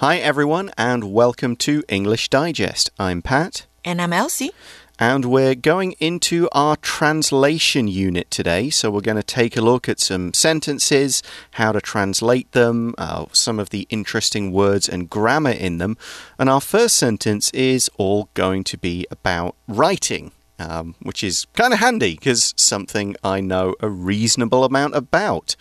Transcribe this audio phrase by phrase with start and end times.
[0.00, 2.90] Hi, everyone, and welcome to English Digest.
[2.98, 3.64] I'm Pat.
[3.82, 4.50] And I'm Elsie.
[4.98, 8.68] And we're going into our translation unit today.
[8.68, 11.22] So, we're going to take a look at some sentences,
[11.52, 15.96] how to translate them, uh, some of the interesting words and grammar in them.
[16.38, 20.32] And our first sentence is all going to be about writing.
[20.58, 25.54] Um, which is kind of handy because something I know a reasonable amount about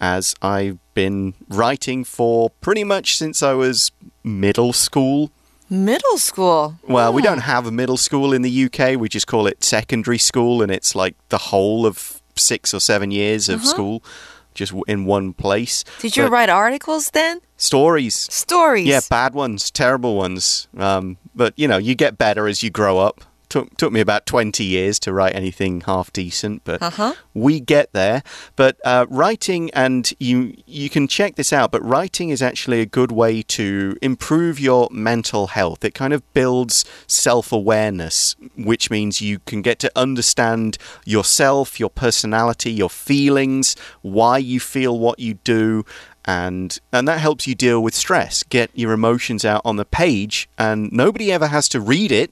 [0.00, 3.92] as I've been writing for pretty much since I was
[4.24, 5.30] middle school.
[5.68, 6.76] Middle school?
[6.88, 8.98] Well, we don't have a middle school in the UK.
[8.98, 13.10] We just call it secondary school, and it's like the whole of six or seven
[13.10, 13.68] years of uh -huh.
[13.68, 14.02] school
[14.54, 15.84] just in one place.
[16.00, 17.40] Did you but write articles then?
[17.56, 18.14] Stories.
[18.32, 18.86] Stories.
[18.86, 20.68] Yeah, bad ones, terrible ones.
[20.76, 24.24] Um, but you know, you get better as you grow up took took me about
[24.24, 27.14] 20 years to write anything half decent, but uh -huh.
[27.34, 28.22] we get there.
[28.56, 31.70] But uh, writing, and you you can check this out.
[31.70, 35.84] But writing is actually a good way to improve your mental health.
[35.84, 41.90] It kind of builds self awareness, which means you can get to understand yourself, your
[41.90, 45.84] personality, your feelings, why you feel what you do
[46.24, 50.48] and and that helps you deal with stress get your emotions out on the page
[50.58, 52.30] and nobody ever has to read it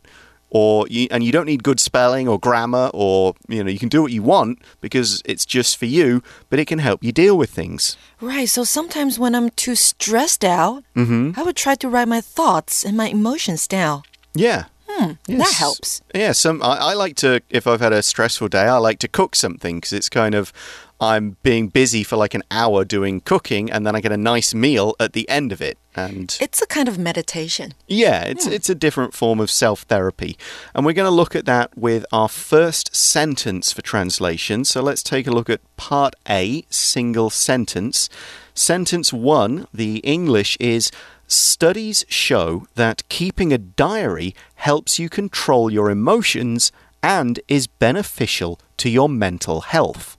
[0.50, 3.88] or you, and you don't need good spelling or grammar or you know you can
[3.88, 7.36] do what you want because it's just for you but it can help you deal
[7.36, 11.38] with things right so sometimes when i'm too stressed out mm -hmm.
[11.38, 14.02] i would try to write my thoughts and my emotions down
[14.34, 14.64] yeah
[14.98, 15.38] Hmm, yes.
[15.38, 16.02] That helps.
[16.14, 19.08] Yeah, some I, I, like to if I've had a stressful day, I like to
[19.08, 20.52] cook something because it's kind of
[21.00, 24.52] I'm being busy for like an hour doing cooking, and then I get a nice
[24.52, 25.78] meal at the end of it.
[25.94, 27.74] And it's a kind of meditation.
[27.86, 28.52] Yeah, it's hmm.
[28.52, 30.36] it's a different form of self therapy,
[30.74, 34.64] and we're going to look at that with our first sentence for translation.
[34.64, 38.08] So let's take a look at part A, single sentence.
[38.54, 40.90] Sentence one, the English is.
[41.30, 48.88] Studies show that keeping a diary helps you control your emotions and is beneficial to
[48.88, 50.17] your mental health.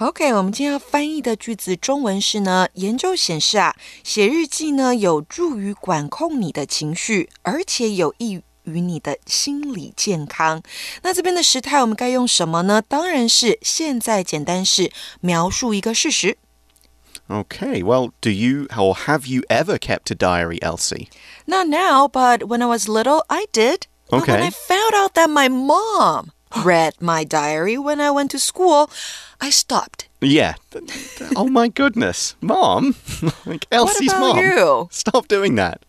[0.00, 10.60] OK，我们今天要翻译的句子中文是呢，研究显示啊，写日记呢有助于管控你的情绪，而且有益于你的心理健康。
[11.02, 12.82] 那这边的时态我们该用什么呢？
[12.82, 14.90] 当然是现在简单式，
[15.20, 16.38] 描述一个事实。
[17.28, 21.06] Okay, well, do you or have you ever kept a diary, Elsie?
[21.46, 23.82] Not now, but when I was little, I did.
[24.08, 24.18] Okay.
[24.18, 26.32] But when I found out that my mom
[26.64, 28.90] read my diary when I went to school,
[29.40, 30.08] I stopped.
[30.20, 30.54] Yeah.
[31.36, 32.96] oh my goodness, mom!
[33.46, 34.38] like Elsie's mom.
[34.38, 34.88] You?
[34.92, 35.84] Stop doing that.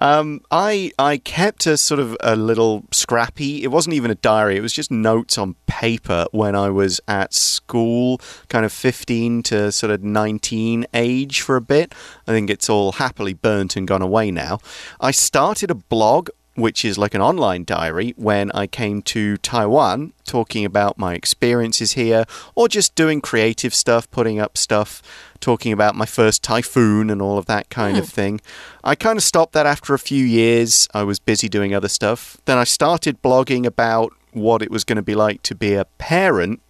[0.00, 3.64] Um, I I kept a sort of a little scrappy.
[3.64, 4.56] It wasn't even a diary.
[4.56, 9.72] It was just notes on paper when I was at school, kind of fifteen to
[9.72, 11.92] sort of nineteen age for a bit.
[12.26, 14.60] I think it's all happily burnt and gone away now.
[15.00, 20.12] I started a blog which is like an online diary when I came to Taiwan,
[20.24, 22.24] talking about my experiences here,
[22.56, 25.00] or just doing creative stuff, putting up stuff,
[25.40, 28.00] talking about my first typhoon and all of that kind mm.
[28.00, 28.10] of hmm.
[28.10, 28.40] thing.
[28.82, 30.88] I kind of stopped that after a few years.
[30.92, 32.36] I was busy doing other stuff.
[32.44, 35.84] Then I started blogging about what it was going to be like to be a
[35.84, 36.60] parent,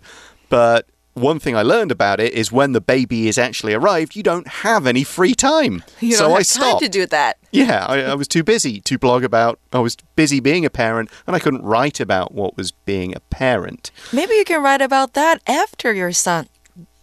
[0.50, 0.86] but
[1.18, 4.46] one thing I learned about it is when the baby is actually arrived, you don't
[4.48, 5.84] have any free time.
[6.00, 6.82] You so I stopped.
[6.82, 7.38] to do that.
[7.50, 9.58] Yeah, I, I, was too busy to blog about.
[9.72, 13.20] I was busy being a parent, and I couldn't write about what was being a
[13.20, 13.90] parent.
[14.12, 16.48] Maybe you can write about that after your son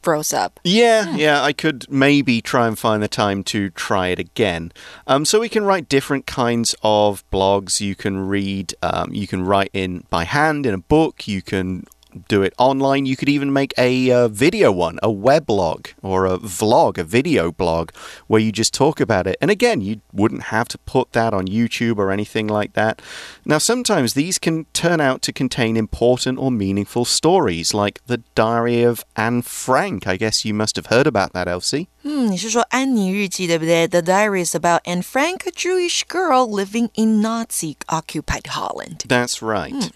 [0.05, 0.59] grows up.
[0.63, 4.71] Yeah, yeah, yeah, I could maybe try and find the time to try it again.
[5.07, 7.81] Um, so we can write different kinds of blogs.
[7.81, 11.27] You can read, um, you can write in by hand in a book.
[11.27, 11.85] You can
[12.26, 13.06] do it online.
[13.06, 17.52] You could even make a uh, video one, a weblog or a vlog, a video
[17.52, 17.92] blog
[18.26, 19.36] where you just talk about it.
[19.40, 23.00] And again, you wouldn't have to put that on YouTube or anything like that.
[23.44, 28.82] Now, sometimes these can turn out to contain important or meaningful stories, like the Diary
[28.82, 30.08] of Anne Frank.
[30.08, 31.86] I guess you must have heard about that, Elsie.
[32.02, 33.86] 嗯，你是说安妮日记对不对？
[33.86, 39.04] The Diary is about Anne Frank, a Jewish girl living in Nazi-occupied Holland.
[39.06, 39.70] That's right.
[39.70, 39.90] Hmm.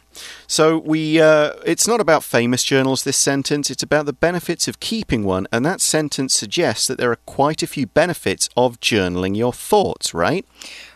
[0.47, 3.05] So we, uh, it's not about famous journals.
[3.05, 7.11] This sentence, it's about the benefits of keeping one, and that sentence suggests that there
[7.11, 10.44] are quite a few benefits of journaling your thoughts, right?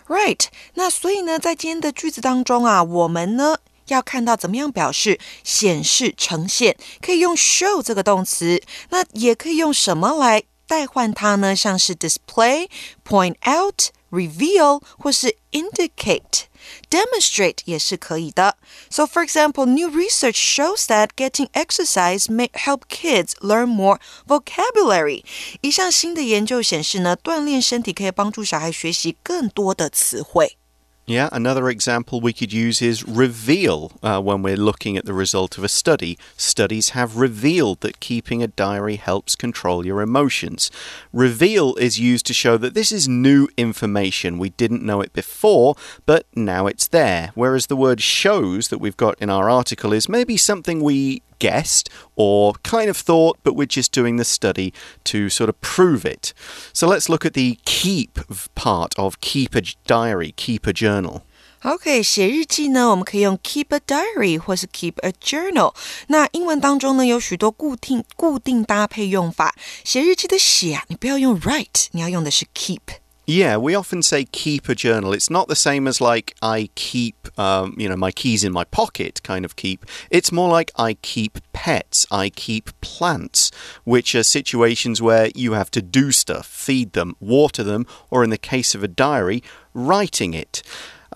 [0.08, 0.48] Right.
[0.74, 3.58] 那所以呢，在今天的句子当中啊，我们呢
[3.88, 11.54] 要看到怎么样表示显示、呈现，可以用 show 这个动词，那也可以用什么来代换它呢？
[11.54, 16.44] 像是 display、point out、 reveal 或是 indicate。
[16.90, 18.56] Demonstrate 也是可以的。
[18.90, 25.24] So, for example, new research shows that getting exercise may help kids learn more vocabulary.
[25.60, 30.56] 一项新的研究显示呢，锻炼身体可以帮助小孩学习更多的词汇。
[31.05, 35.57] Yeah, another example we could use is reveal uh, when we're looking at the result
[35.57, 36.17] of a study.
[36.37, 40.71] Studies have revealed that keeping a diary helps control your emotions.
[41.11, 44.39] Reveal is used to show that this is new information.
[44.39, 47.31] We didn't know it before, but now it's there.
[47.35, 51.88] Whereas the word shows that we've got in our article is maybe something we guessed
[52.16, 54.72] or kind of thought, but we're just doing the study
[55.04, 56.32] to sort of prove it.
[56.72, 58.18] So let's look at the keep
[58.54, 61.22] part of keep a diary, keep a journal.
[61.62, 65.74] OK，写日记呢，我们可以用 keep a diary 或是 keep a journal。
[66.06, 69.54] 那英文当中呢，有许多固定固定搭配用法。
[69.82, 72.78] 写日记的写啊，你不要用 write，你要用的是 keep。
[73.25, 75.13] Yeah, we often say keep a journal.
[75.13, 78.65] It's not the same as like I keep, um, you know, my keys in my
[78.65, 79.85] pocket kind of keep.
[80.09, 83.49] It's more like I keep pets, I keep plants,
[83.85, 88.29] which are situations where you have to do stuff, feed them, water them, or in
[88.29, 89.41] the case of a diary,
[89.73, 90.61] writing it.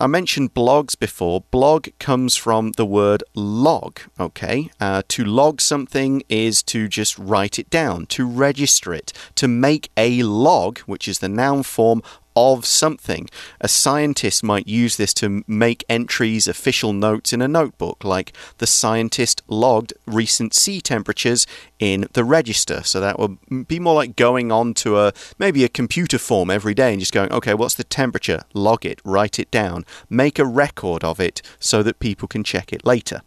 [0.00, 1.42] I mentioned blogs before.
[1.50, 4.70] Blog comes from the word log, okay?
[4.80, 9.90] Uh, to log something is to just write it down, to register it, to make
[9.96, 12.02] a log, which is the noun form
[12.38, 13.28] of something.
[13.60, 18.66] A scientist might use this to make entries, official notes in a notebook, like the
[18.66, 21.46] scientist logged recent sea temperatures
[21.78, 22.82] in the register.
[22.84, 26.74] So that would be more like going on to a maybe a computer form every
[26.74, 28.42] day and just going, okay, what's the temperature?
[28.54, 32.72] Log it, write it down, make a record of it so that people can check
[32.72, 33.22] it later.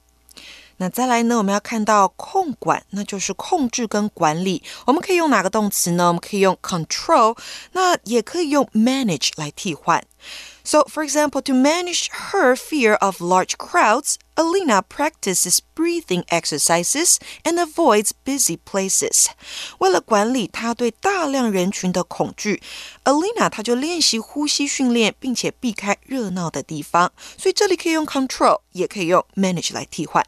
[0.81, 1.39] 那再来呢？
[1.39, 4.63] 我们要看到控管，那就是控制跟管理。
[4.87, 6.09] 我们可以用哪个动词呢？
[6.09, 7.37] 我们可以用 control，
[7.73, 10.05] 那也可以用 manage 来替换。
[10.63, 18.11] So, for example, to manage her fear of large crowds, Alina practices breathing exercises and avoids
[18.25, 19.29] busy places.
[19.79, 22.61] 为了管理她对大量人群的恐惧，
[23.05, 27.13] Alina 她就练习呼吸训练，并且避开热闹的地方。
[27.39, 30.27] 所以这里可以用 control，也可以用 manage 来替换。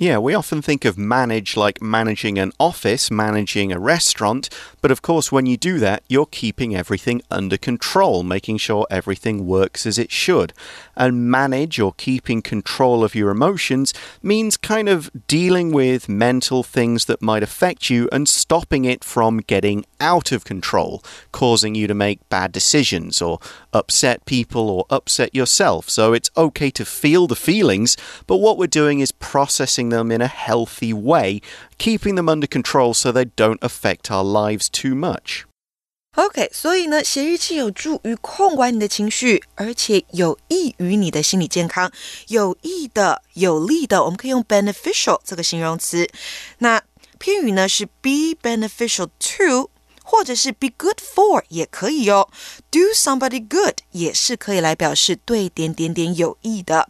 [0.00, 4.48] Yeah, we often think of manage like managing an office, managing a restaurant,
[4.80, 9.46] but of course, when you do that, you're keeping everything under control, making sure everything
[9.46, 10.54] works as it should.
[10.96, 13.92] And manage or keeping control of your emotions
[14.22, 19.38] means kind of dealing with mental things that might affect you and stopping it from
[19.38, 23.38] getting out of control, causing you to make bad decisions or
[23.74, 25.90] upset people or upset yourself.
[25.90, 30.21] So it's okay to feel the feelings, but what we're doing is processing them in
[30.21, 31.41] a healthy way,
[31.77, 35.43] keeping them under control so they don't affect our lives too much.
[36.15, 41.91] OK，所以呢，写日记有助于控管你的情绪，而且有益于你的心理健康。
[42.29, 46.09] 有益的、有利的，我们可以用 beneficial 这个形容词。
[46.59, 46.81] 那
[47.19, 49.69] 片语呢是 be beneficial to，
[50.05, 52.29] 或者是 be good for 也可以哦。
[52.71, 56.89] Do somebody good 也是可以来表示对点点点有益的。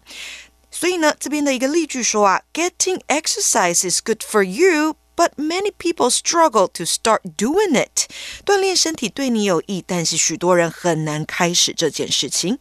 [0.72, 8.10] 所以呢，这边的一个例句说啊，Getting exercise is good for you。But many people struggle to start doing it。
[8.46, 12.60] 锻炼身体对你有益，但是许多人很难开始这件事情。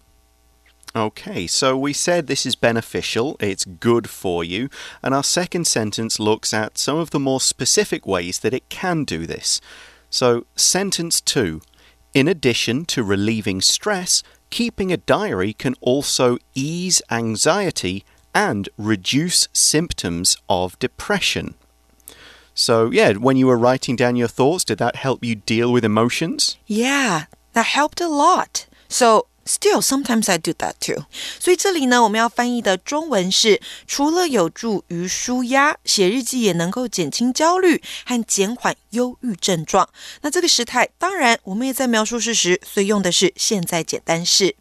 [0.92, 4.68] Okay, so we said this is beneficial, it's good for you,
[5.02, 9.04] and our second sentence looks at some of the more specific ways that it can
[9.04, 9.58] do this.
[10.08, 11.62] So, sentence two
[12.14, 18.03] In addition to relieving stress, keeping a diary can also ease anxiety
[18.33, 21.55] and reduce symptoms of depression.
[22.53, 25.85] So, yeah, when you were writing down your thoughts, did that help you deal with
[25.85, 26.57] emotions?
[26.67, 28.65] Yeah, that helped a lot.
[28.87, 31.05] So, Still, sometimes I do that too.
[31.39, 39.89] 所以这里呢，我们要翻译的中文是：除了有助于舒压，写日记也能够减轻焦虑和减缓忧郁症状。
[40.21, 44.55] 那这个时态，当然我们也在描述事实，所以用的是现在简单式。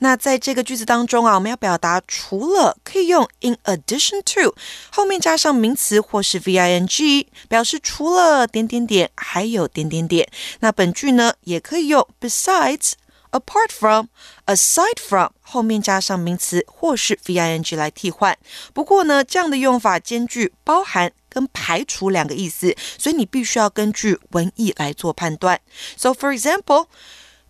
[0.00, 4.54] 那在这个句子当中啊，我们要表达除了可以用 in addition to
[4.90, 10.28] 后面加上名词或是 v i n g，表示除了点点点还有点点点。
[10.60, 12.92] 那本句呢，也可以用 besides。
[13.31, 14.07] apart from,
[14.45, 18.37] aside from 后面加上名词或是 v i n g 来替换。
[18.73, 25.59] 不过呢，这样的用法兼具包含跟排除两个意思，所以你必须要根据文意来做判断。
[25.95, 26.87] So for example.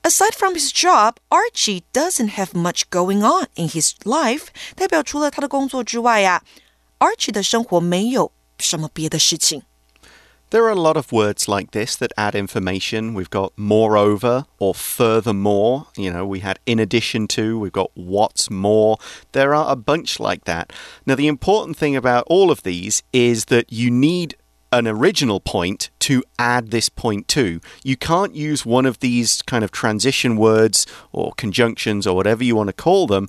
[0.04, 4.44] Aside from his job, Archie doesn't have much going on in his life.
[4.75, 6.44] 代表除了他的工作之外呀，
[7.00, 9.63] Archie 的生活没有什么别的事情。
[10.52, 13.14] There are a lot of words like this that add information.
[13.14, 15.87] We've got moreover or furthermore.
[15.97, 18.99] You know, we had in addition to, we've got what's more.
[19.32, 20.71] There are a bunch like that.
[21.06, 24.35] Now, the important thing about all of these is that you need
[24.71, 27.59] an original point to add this point to.
[27.82, 32.56] You can't use one of these kind of transition words or conjunctions or whatever you
[32.56, 33.26] want to call them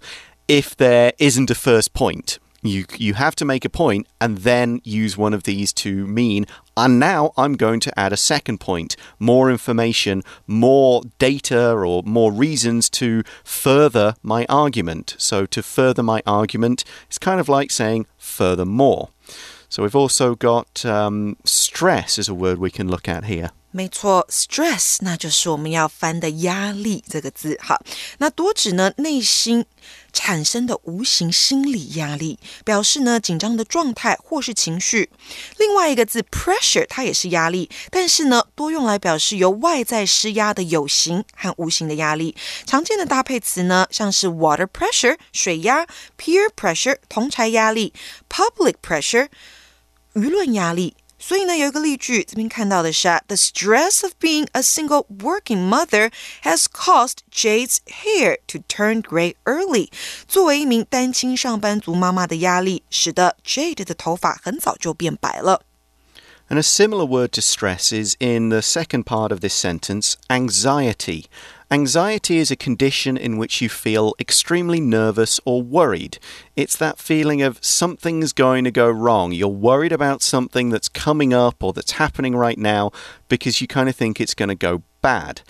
[0.49, 2.37] if there isn't a first point.
[2.63, 6.45] You, you have to make a point and then use one of these to mean,
[6.77, 12.31] and now I'm going to add a second point, more information, more data, or more
[12.31, 15.15] reasons to further my argument.
[15.17, 19.09] So, to further my argument it's kind of like saying furthermore.
[19.67, 23.51] So, we've also got um, stress is a word we can look at here.
[23.75, 27.57] 没错，stress 那就是我们要翻的压力这个字。
[27.59, 27.81] 哈，
[28.19, 29.65] 那多指呢内心
[30.13, 35.09] 产生的无形心理压力，表示呢紧张的状态或是情绪。
[35.57, 42.35] 另外一个字 pressure 它也是压力，但是呢多用来表示由外在施压的有形和无形的压力。
[42.67, 47.91] 常见的搭配词呢像是 water pressure 水压，peer pressure 同柴压力
[48.29, 49.29] ，public pressure
[50.13, 50.95] 舆论压力。
[51.25, 56.11] 所以呢，有一个例句，这边看到的是，The stress of being a single working mother
[56.43, 59.89] has caused Jade's hair to turn gray early。
[60.27, 65.61] 作为一名单亲上班族妈妈的压力，使得 Jade 的头发很早就变白了。
[66.53, 71.25] And a similar word to stress is in the second part of this sentence anxiety.
[71.71, 76.19] Anxiety is a condition in which you feel extremely nervous or worried.
[76.55, 79.31] It's that feeling of something's going to go wrong.
[79.31, 82.91] You're worried about something that's coming up or that's happening right now
[83.29, 85.41] because you kind of think it's going to go bad.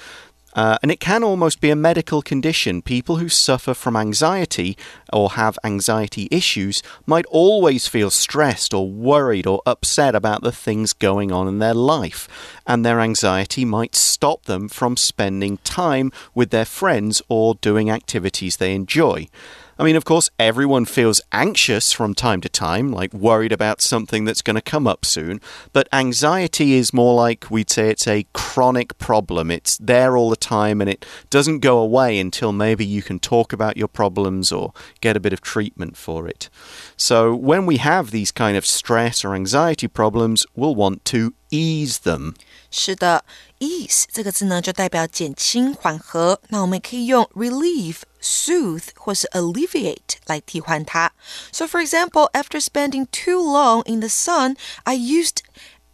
[0.54, 2.82] Uh, and it can almost be a medical condition.
[2.82, 4.78] People who suffer from anxiety
[5.12, 10.94] or have anxiety issues might always feel stressed or worried or upset about the things
[10.94, 12.28] going on in their life.
[12.68, 18.58] And their anxiety might stop them from spending time with their friends or doing activities
[18.58, 19.28] they enjoy.
[19.78, 24.24] I mean, of course, everyone feels anxious from time to time, like worried about something
[24.26, 25.42] that's going to come up soon.
[25.72, 29.50] But anxiety is more like we'd say it's a chronic problem.
[29.50, 33.52] It's there all the time and it doesn't go away until maybe you can talk
[33.52, 36.50] about your problems or get a bit of treatment for it.
[36.96, 41.97] So when we have these kind of stress or anxiety problems, we'll want to ease
[42.05, 42.35] them.
[42.71, 43.25] 是的，
[43.59, 46.41] ease 这个字呢，就代表减轻、缓和。
[46.49, 51.13] 那我们可以用 relieve、soothe 或是 alleviate 来替换它。
[51.53, 55.39] So for example, after spending too long in the sun, I used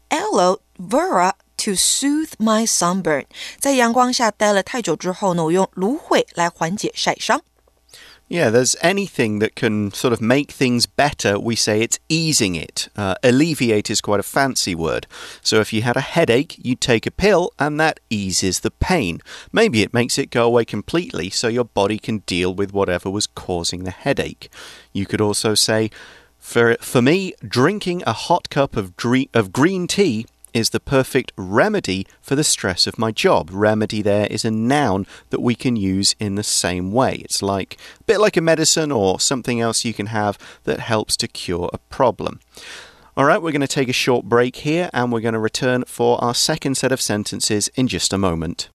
[0.09, 3.27] aloe vera to soothe my sunburn。
[3.59, 7.43] 在阳光下待了太久之后呢，我用芦荟来缓解晒伤。
[8.30, 12.88] Yeah, there's anything that can sort of make things better, we say it's easing it.
[12.96, 15.08] Uh, alleviate is quite a fancy word.
[15.42, 19.20] So if you had a headache, you take a pill and that eases the pain.
[19.52, 23.26] Maybe it makes it go away completely so your body can deal with whatever was
[23.26, 24.52] causing the headache.
[24.94, 25.90] You could also say,
[26.38, 28.94] for, for me, drinking a hot cup of,
[29.34, 33.50] of green tea is the perfect remedy for the stress of my job.
[33.52, 37.16] Remedy there is a noun that we can use in the same way.
[37.16, 41.16] It's like a bit like a medicine or something else you can have that helps
[41.18, 42.40] to cure a problem.
[43.18, 45.84] All right, we're going to take a short break here and we're going to return
[45.86, 48.70] for our second set of sentences in just a moment.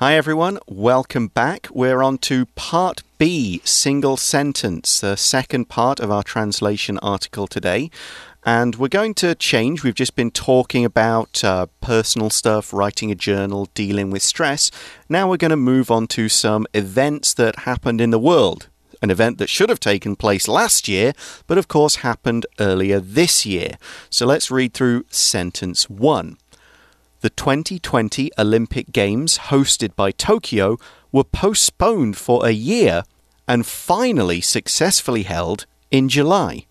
[0.00, 1.68] Hi everyone, welcome back.
[1.70, 7.90] We're on to part B, single sentence, the second part of our translation article today.
[8.42, 9.84] And we're going to change.
[9.84, 14.70] We've just been talking about uh, personal stuff, writing a journal, dealing with stress.
[15.06, 18.68] Now we're going to move on to some events that happened in the world.
[19.02, 21.12] An event that should have taken place last year,
[21.46, 23.72] but of course happened earlier this year.
[24.08, 26.38] So let's read through sentence one
[27.21, 30.77] The 2020 Olympic Games, hosted by Tokyo,
[31.11, 33.03] were postponed for a year
[33.47, 36.65] and finally successfully held in July.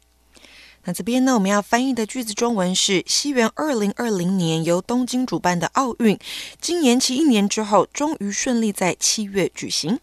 [0.85, 6.19] 那这边呢，我们要翻译的句子中文是：西元二零二零年由东京主办的奥运，
[6.61, 9.99] 经延期一年之后，终于顺利在七月举行。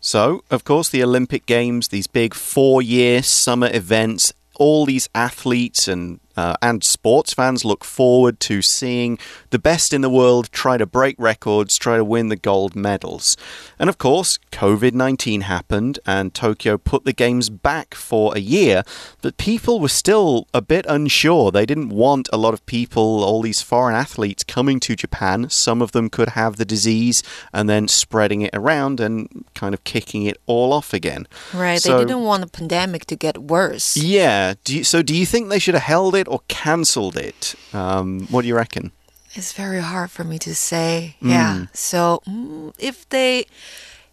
[0.00, 5.87] So, of course, the Olympic Games, these big four year summer events, all these athletes
[5.87, 9.19] and uh, and sports fans look forward to seeing
[9.51, 13.37] the best in the world try to break records, try to win the gold medals.
[13.77, 18.83] And of course, COVID 19 happened and Tokyo put the games back for a year,
[19.21, 21.51] but people were still a bit unsure.
[21.51, 25.49] They didn't want a lot of people, all these foreign athletes coming to Japan.
[25.49, 27.21] Some of them could have the disease
[27.53, 31.27] and then spreading it around and kind of kicking it all off again.
[31.53, 31.81] Right.
[31.81, 33.97] So, they didn't want the pandemic to get worse.
[33.97, 34.55] Yeah.
[34.63, 37.55] Do you, so do you think they should have held it or cancelled it?
[37.73, 38.91] Um, what do you reckon?
[39.35, 41.15] It's very hard for me to say.
[41.21, 41.29] Mm.
[41.29, 41.65] Yeah.
[41.73, 43.45] So mm, if they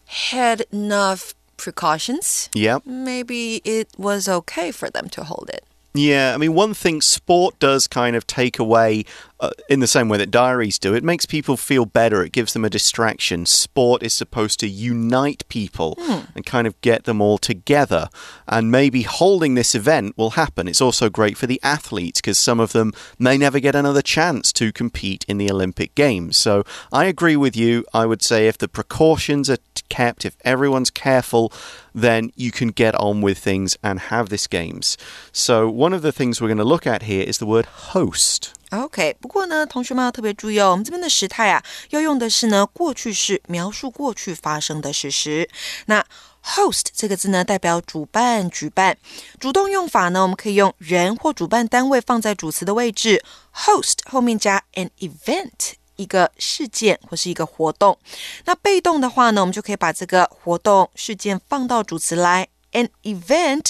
[0.06, 5.64] had enough precautions, yeah, maybe it was okay for them to hold it.
[5.92, 9.04] Yeah, I mean, one thing sport does kind of take away
[9.40, 10.94] uh, in the same way that diaries do.
[10.94, 13.44] It makes people feel better, it gives them a distraction.
[13.44, 16.28] Sport is supposed to unite people mm.
[16.34, 18.08] and kind of get them all together.
[18.46, 20.68] And maybe holding this event will happen.
[20.68, 24.52] It's also great for the athletes because some of them may never get another chance
[24.54, 26.36] to compete in the Olympic Games.
[26.36, 27.84] So I agree with you.
[27.92, 31.52] I would say if the precautions are kept, if everyone's careful,
[31.93, 34.95] then you can get on with things and have this games.
[35.31, 38.49] So, one of the things we're going to look at here is the word host.
[38.71, 45.47] OK，不过呢，同学们要特别注意哦，我们这边的时态啊，要用的是呢过去式，描述过去发生的事实。
[45.85, 46.03] 那
[46.43, 48.97] host 这个字呢，代表主办、举办。
[49.39, 53.23] 主动用法呢，我们可以用人或主办单位放在主词的位置，
[53.53, 55.75] host 后面加 an event。
[56.00, 57.98] 一个事件或是一个活动，
[58.46, 63.66] 那被动的话呢，我们就可以把这个活动事件放到主词来，an event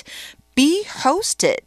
[0.55, 1.59] be hosted，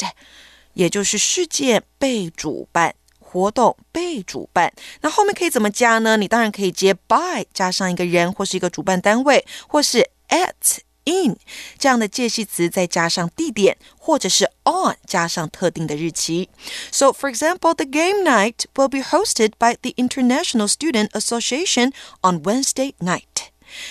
[0.74, 4.72] 也就是事件被主办，活动被主办。
[5.02, 6.16] 那后面可以怎么加呢？
[6.16, 10.80] 你当然可以接 by 加上一个人或是一个主办单位，或是 at。
[11.05, 11.37] in
[11.79, 16.49] 这样的介系词，再加上地点，或者是 on 加上特定的日期。
[16.91, 22.95] So, for example, the game night will be hosted by the International Student Association on Wednesday
[22.99, 23.49] night.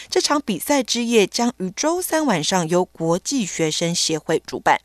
[0.10, 4.82] 这场比赛之夜将于周三晚上由国际学生协会主办。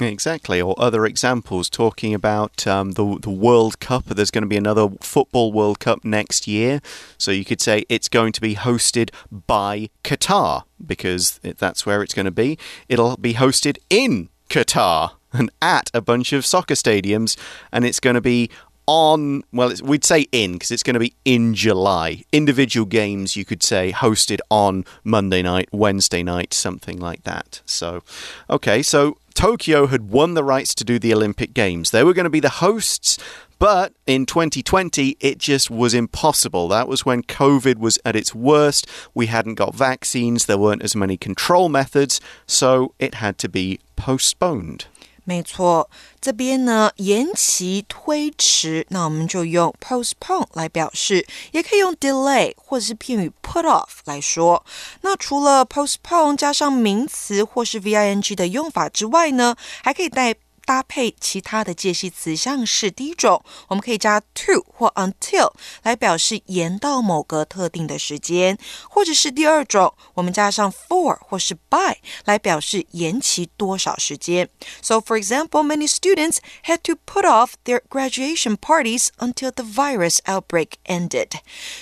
[0.00, 4.06] Exactly, or other examples talking about um, the the World Cup.
[4.06, 6.80] There's going to be another football World Cup next year,
[7.18, 12.14] so you could say it's going to be hosted by Qatar because that's where it's
[12.14, 12.58] going to be.
[12.88, 17.36] It'll be hosted in Qatar and at a bunch of soccer stadiums,
[17.72, 18.50] and it's going to be
[18.86, 22.24] on, well, we'd say in because it's going to be in July.
[22.32, 27.60] Individual games, you could say, hosted on Monday night, Wednesday night, something like that.
[27.64, 28.02] So,
[28.48, 31.90] okay, so Tokyo had won the rights to do the Olympic Games.
[31.90, 33.18] They were going to be the hosts,
[33.58, 36.68] but in 2020, it just was impossible.
[36.68, 38.86] That was when COVID was at its worst.
[39.14, 43.80] We hadn't got vaccines, there weren't as many control methods, so it had to be
[43.96, 44.86] postponed.
[45.30, 45.88] 没错，
[46.20, 54.64] 这边呢延期推迟，那我们就用 postpone 来表示，也可以用 delay 或者是片语 put off 来说。
[55.02, 60.34] 那除了 postpone 加上名词或是 v i n g 的用法之外呢，还可以带。
[60.64, 74.48] 搭配其他的介系词，像是第一种，我们可以加 to 或 until 来表示延到某个特定的时间，或者是第二种，我们加上 for 或是 by 来表示延期多少时间。
[74.82, 80.70] So, for example, many students had to put off their graduation parties until the virus outbreak
[80.86, 81.30] ended.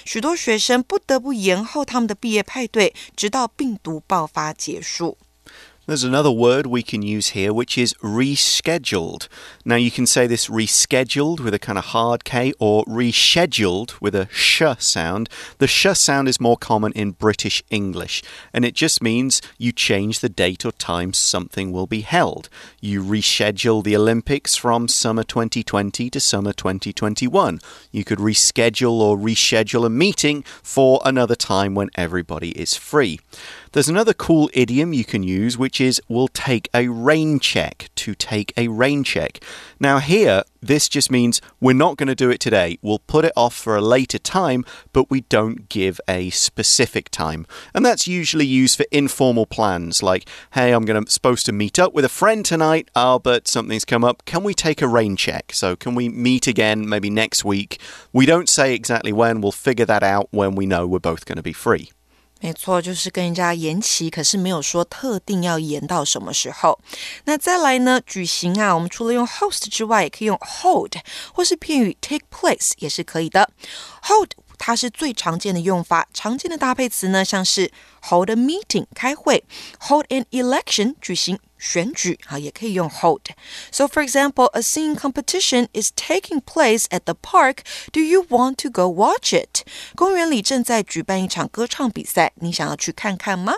[0.04, 5.18] 许多学生不得不延后他们的毕业派对，直到病毒爆发结束。
[5.88, 9.26] There's another word we can use here, which is rescheduled.
[9.64, 14.14] Now, you can say this rescheduled with a kind of hard K or rescheduled with
[14.14, 15.30] a sh sound.
[15.56, 18.22] The sh sound is more common in British English,
[18.52, 22.50] and it just means you change the date or time something will be held.
[22.82, 27.60] You reschedule the Olympics from summer 2020 to summer 2021.
[27.92, 33.20] You could reschedule or reschedule a meeting for another time when everybody is free.
[33.72, 37.90] There's another cool idiom you can use, which is we'll take a rain check.
[37.96, 39.40] To take a rain check.
[39.78, 42.78] Now, here, this just means we're not going to do it today.
[42.80, 47.46] We'll put it off for a later time, but we don't give a specific time.
[47.74, 51.78] And that's usually used for informal plans like, hey, I'm going to supposed to meet
[51.78, 52.88] up with a friend tonight.
[52.94, 54.24] Oh, but something's come up.
[54.24, 55.52] Can we take a rain check?
[55.52, 57.80] So, can we meet again maybe next week?
[58.12, 59.40] We don't say exactly when.
[59.40, 61.90] We'll figure that out when we know we're both going to be free.
[62.40, 66.78] 没错，就是跟人家延期，可是没有说特定要延到什么时候。
[67.24, 68.00] 那再来呢？
[68.06, 70.94] 举行啊，我们除了用 host 之外，也可以用 hold，
[71.34, 73.50] 或是片语 take place 也是可以的。
[74.02, 76.08] hold 它是最常见的用法。
[76.14, 77.70] 常见的搭配词呢，像是
[78.02, 79.44] hold a meeting 开会
[79.80, 87.63] ，hold an election 举行选举啊，也可以用 hold。So for example, a singing competition is taking place at the park.
[87.91, 89.63] Do you want to go watch it?
[89.95, 93.53] 公园里正在举办一场歌唱比赛，你想要去看看吗？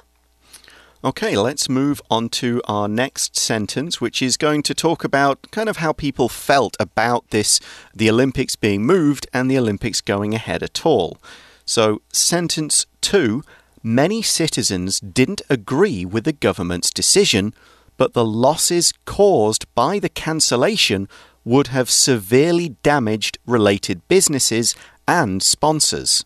[1.01, 5.67] Okay, let's move on to our next sentence, which is going to talk about kind
[5.67, 7.60] of how people felt about this
[7.95, 11.17] the Olympics being moved and the Olympics going ahead at all.
[11.63, 13.43] So, sentence two
[13.84, 17.53] many citizens didn't agree with the government's decision,
[17.99, 21.08] but the losses caused by the cancellation
[21.43, 24.73] would have severely damaged related businesses
[25.05, 26.21] and sponsors.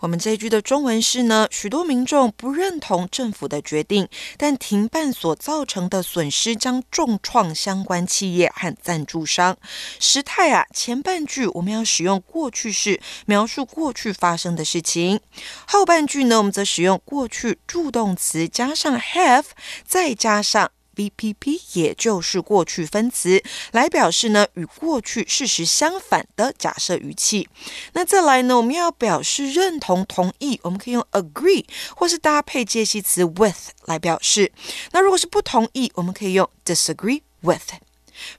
[0.00, 9.56] 我们这一句的中文是呢，许多民众不认同政府的决定，但停办所造成的损失将重创相关企业和赞助商。
[10.00, 15.20] 时态啊，前半句我们要使用过去式描述过去发生的事情，
[15.68, 19.44] 后半句呢，我们则使用过去助动词加上 have，
[19.86, 20.72] 再加上。
[20.97, 27.47] VPP 也就是过去分词，来表示呢与过去事实相反的假设语气。
[27.93, 31.63] 那再来呢，我们要表示认同、同意，我们可以用 agree，
[31.95, 34.51] 或是搭配介系词 with 来表示。
[34.91, 37.73] 那如果是不同意，我们可以用 disagree with。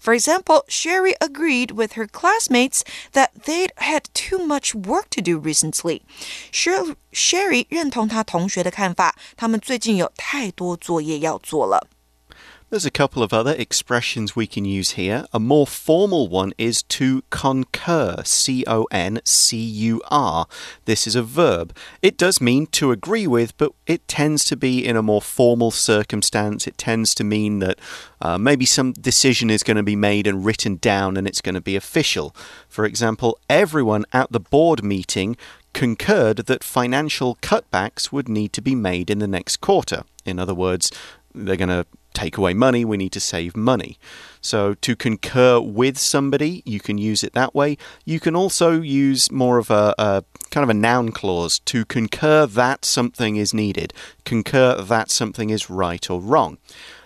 [0.02, 2.80] For example, Sherry agreed with her classmates
[3.12, 6.00] that they'd had too much work to do recently.
[6.52, 11.86] Sherry 认同她同学的看法，他们最近有太多作业要做了。
[12.70, 15.24] There's a couple of other expressions we can use here.
[15.32, 20.46] A more formal one is to concur, C O N C U R.
[20.84, 21.74] This is a verb.
[22.02, 25.70] It does mean to agree with, but it tends to be in a more formal
[25.70, 26.66] circumstance.
[26.66, 27.78] It tends to mean that
[28.20, 31.54] uh, maybe some decision is going to be made and written down and it's going
[31.54, 32.36] to be official.
[32.68, 35.36] For example, everyone at the board meeting
[35.72, 40.02] concurred that financial cutbacks would need to be made in the next quarter.
[40.26, 40.90] In other words,
[41.34, 43.98] they're going to take away money, we need to save money.
[44.40, 47.76] So to concur with somebody, you can use it that way.
[48.04, 52.46] You can also use more of a, a kind of a noun clause to concur
[52.46, 53.92] that something is needed,
[54.24, 56.58] concur that something is right or wrong.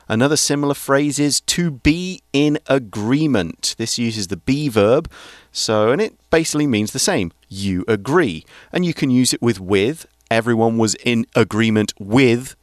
[0.08, 3.74] Another similar phrase is to be in agreement.
[3.78, 5.10] This uses the be verb,
[5.52, 7.32] so and it basically means the same.
[7.48, 10.06] You agree, and you can use it with with.
[10.30, 12.56] Everyone was in agreement with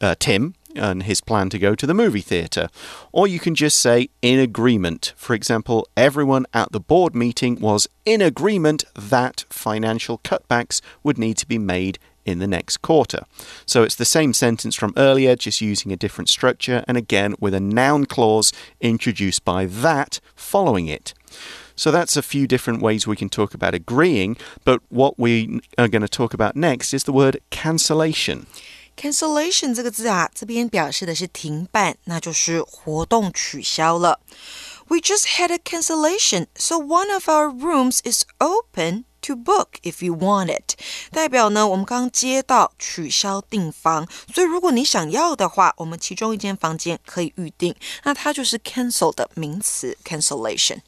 [0.00, 2.68] uh, Tim and his plan to go to the movie theatre.
[3.12, 5.12] Or you can just say in agreement.
[5.16, 11.36] For example, everyone at the board meeting was in agreement that financial cutbacks would need
[11.38, 13.24] to be made in the next quarter.
[13.66, 17.54] So it's the same sentence from earlier, just using a different structure, and again with
[17.54, 21.14] a noun clause introduced by that following it.
[21.74, 25.88] So that's a few different ways we can talk about agreeing, but what we are
[25.88, 28.46] going to talk about next is the word cancellation.
[29.02, 34.20] Cancellation 这个字啊，这边表示的是停办，那就是活动取消了。
[34.86, 40.14] We just had a cancellation, so one of our rooms is open to book if you
[40.14, 40.76] want it。
[41.10, 50.78] 代表呢，我们刚接到取消订房，所以如果你想要的话，我们其中一间房间可以预定，那它就是 cancel 的名词 cancellation。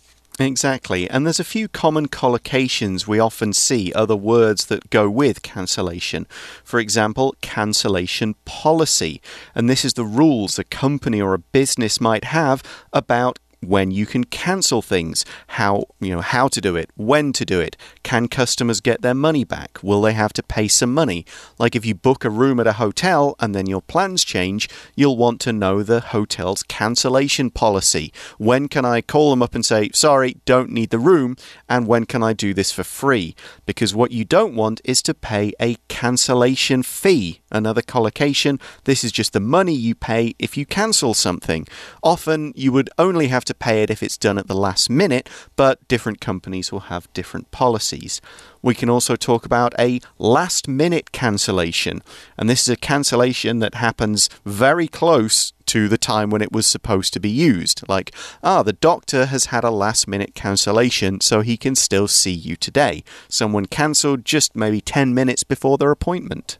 [0.40, 1.09] Exactly.
[1.09, 6.27] And there's a few common collocations we often see, other words that go with cancellation.
[6.64, 9.23] For example, cancellation policy.
[9.55, 14.07] And this is the rules a company or a business might have about when you
[14.07, 17.77] can cancel things, how you know how to do it, when to do it.
[18.03, 19.79] Can customers get their money back?
[19.83, 21.24] Will they have to pay some money?
[21.59, 25.16] Like if you book a room at a hotel and then your plans change, you'll
[25.16, 28.12] want to know the hotel's cancellation policy.
[28.38, 31.37] When can I call them up and say, "Sorry, don't need the room,"
[31.68, 33.35] and when can I do this for free?
[33.66, 37.40] Because what you don't want is to pay a cancellation fee.
[37.50, 41.66] Another collocation, this is just the money you pay if you cancel something.
[42.03, 44.90] Often you would only have to to pay it if it's done at the last
[44.90, 48.21] minute, but different companies will have different policies.
[48.62, 52.03] We can also talk about a last minute cancellation,
[52.37, 56.67] and this is a cancellation that happens very close to the time when it was
[56.67, 57.88] supposed to be used.
[57.88, 62.33] Like, ah, the doctor has had a last minute cancellation, so he can still see
[62.33, 63.05] you today.
[63.29, 66.59] Someone cancelled just maybe 10 minutes before their appointment.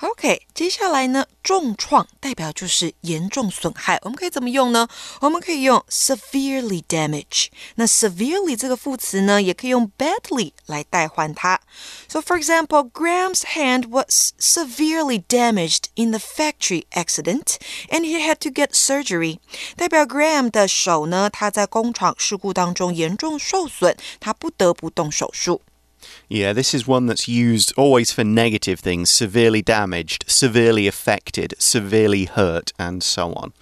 [0.00, 4.86] OK，接下来呢，重创代表就是严重损害，我们可以怎么用呢？
[5.22, 7.46] 我们可以用 severely damage。
[7.76, 11.58] 那 severely 这个副词呢，也可以用 badly 来代换它。
[12.08, 17.56] So for example, Graham's hand was severely damaged in the factory accident,
[17.88, 19.38] and he had to get surgery。
[19.76, 25.62] 代表 Graham 的手呢，他在工厂事故当中严重受损，他不得不动手术。
[26.28, 32.72] Yeah, this is one that's used always for negative things severely damaged, severely affected, severely hurt,
[32.80, 33.52] and so on.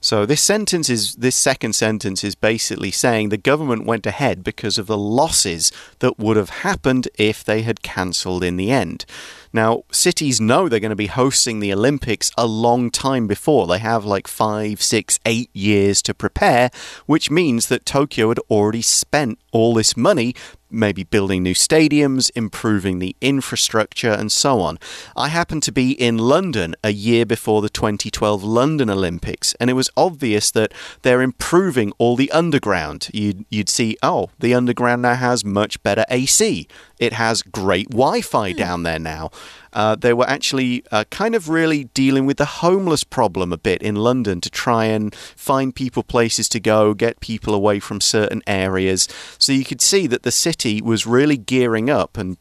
[0.00, 4.78] So this sentence is this second sentence is basically saying the government went ahead because
[4.78, 9.06] of the losses that would have happened if they had cancelled in the end.
[9.54, 13.68] Now, cities know they're going to be hosting the Olympics a long time before.
[13.68, 16.70] They have like five, six, eight years to prepare,
[17.06, 20.34] which means that Tokyo had already spent all this money
[20.74, 24.78] maybe building new stadiums, improving the infrastructure, and so on.
[25.16, 29.74] I happened to be in London a year before the 2012 London Olympics, and it
[29.74, 33.08] was obvious that they're improving all the underground.
[33.14, 36.66] You'd, you'd see, oh, the underground now has much better AC.
[36.98, 38.56] It has great Wi Fi mm.
[38.56, 39.30] down there now.
[39.74, 43.82] Uh, they were actually uh, kind of really dealing with the homeless problem a bit
[43.82, 48.42] in London to try and find people places to go, get people away from certain
[48.46, 49.08] areas.
[49.38, 52.36] So you could see that the city was really gearing up and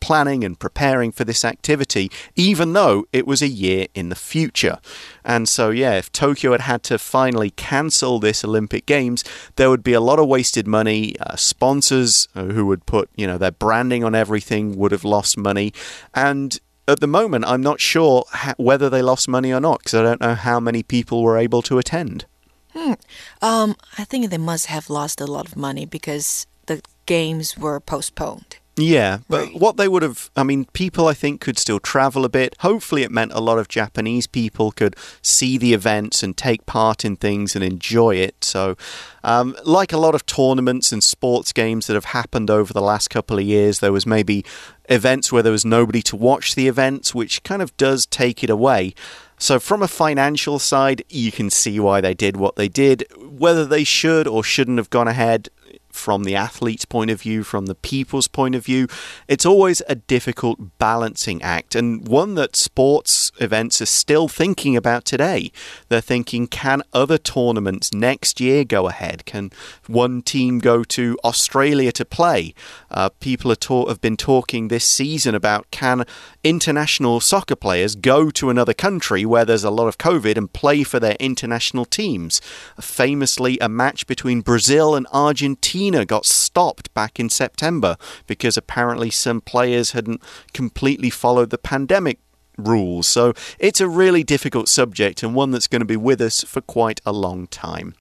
[0.00, 4.78] planning and preparing for this activity, even though it was a year in the future.
[5.24, 9.24] And so, yeah, if Tokyo had had to finally cancel this Olympic Games,
[9.56, 11.16] there would be a lot of wasted money.
[11.18, 15.36] Uh, sponsors uh, who would put, you know, their branding on everything would have lost
[15.36, 15.72] money.
[16.14, 16.58] And
[16.88, 18.24] at the moment, I'm not sure
[18.56, 21.62] whether they lost money or not because I don't know how many people were able
[21.62, 22.26] to attend.
[22.72, 22.92] Hmm.
[23.40, 27.80] Um, I think they must have lost a lot of money because the games were
[27.80, 28.58] postponed.
[28.78, 29.58] Yeah, but right.
[29.58, 32.54] what they would have, I mean, people I think could still travel a bit.
[32.60, 37.02] Hopefully, it meant a lot of Japanese people could see the events and take part
[37.02, 38.44] in things and enjoy it.
[38.44, 38.76] So,
[39.24, 43.08] um, like a lot of tournaments and sports games that have happened over the last
[43.08, 44.44] couple of years, there was maybe
[44.88, 48.50] events where there was nobody to watch the events, which kind of does take it
[48.50, 48.94] away.
[49.38, 53.04] So, from a financial side, you can see why they did what they did.
[53.18, 55.50] Whether they should or shouldn't have gone ahead,
[55.96, 58.86] from the athlete's point of view, from the people's point of view.
[59.26, 65.04] It's always a difficult balancing act, and one that sports events are still thinking about
[65.04, 65.50] today.
[65.88, 69.24] They're thinking can other tournaments next year go ahead?
[69.24, 69.50] Can
[69.86, 72.54] one team go to Australia to play?
[72.90, 76.04] Uh, people have been talking this season about can
[76.44, 80.82] international soccer players go to another country where there's a lot of COVID and play
[80.82, 82.40] for their international teams.
[82.80, 87.96] Famously, a match between Brazil and Argentina Got stopped back in September
[88.26, 90.22] because apparently some players hadn't
[90.52, 92.18] completely followed the pandemic
[92.58, 93.06] rules.
[93.06, 96.60] So it's a really difficult subject and one that's going to be with us for
[96.60, 97.94] quite a long time.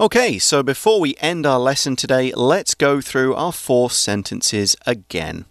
[0.00, 5.44] Okay, so before we end our lesson today, let's go through our four sentences again.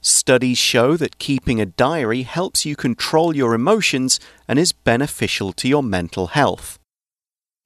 [0.00, 5.68] Studies show that keeping a diary helps you control your emotions and is beneficial to
[5.68, 6.78] your mental health.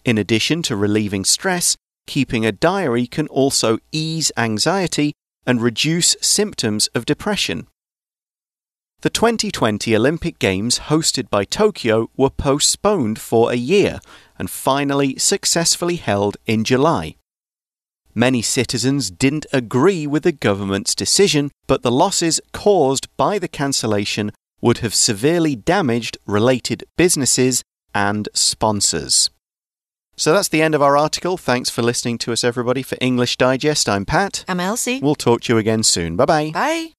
[0.04, 5.12] In addition to relieving stress, keeping a diary can also ease anxiety
[5.46, 7.66] and reduce symptoms of depression.
[9.02, 14.00] The 2020 Olympic Games hosted by Tokyo were postponed for a year
[14.38, 17.16] and finally successfully held in July.
[18.14, 24.32] Many citizens didn't agree with the government's decision, but the losses caused by the cancellation
[24.62, 27.62] would have severely damaged related businesses
[27.94, 29.28] and sponsors.
[30.16, 31.36] So that's the end of our article.
[31.36, 32.82] Thanks for listening to us, everybody.
[32.82, 34.44] For English Digest, I'm Pat.
[34.48, 35.00] I'm Elsie.
[35.02, 36.16] We'll talk to you again soon.
[36.16, 36.52] Bye-bye.
[36.52, 36.92] Bye.